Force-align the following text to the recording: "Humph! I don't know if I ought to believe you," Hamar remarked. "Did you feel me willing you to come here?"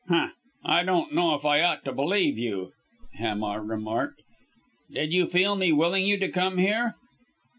"Humph! 0.07 0.33
I 0.65 0.81
don't 0.81 1.13
know 1.13 1.35
if 1.35 1.45
I 1.45 1.61
ought 1.61 1.85
to 1.85 1.91
believe 1.91 2.35
you," 2.35 2.71
Hamar 3.19 3.61
remarked. 3.63 4.23
"Did 4.91 5.13
you 5.13 5.27
feel 5.27 5.55
me 5.55 5.71
willing 5.71 6.07
you 6.07 6.17
to 6.17 6.31
come 6.31 6.57
here?" 6.57 6.95